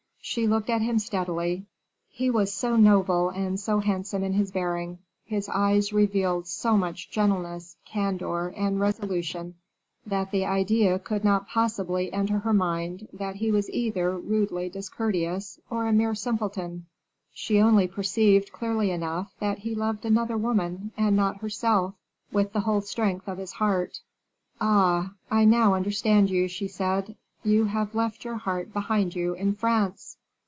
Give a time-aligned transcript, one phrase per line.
[0.23, 1.65] She looked at him steadily.
[2.07, 7.09] He was so noble and so handsome in his bearing, his eyes revealed so much
[7.09, 9.55] gentleness, candor, and resolution,
[10.05, 15.59] that the idea could not possibly enter her mind that he was either rudely discourteous,
[15.71, 16.85] or a mere simpleton.
[17.33, 21.95] She only perceived, clearly enough, that he loved another woman, and not herself,
[22.31, 23.99] with the whole strength of his heart.
[24.61, 25.13] "Ah!
[25.31, 30.15] I now understand you," she said; "you have left your heart behind you in France."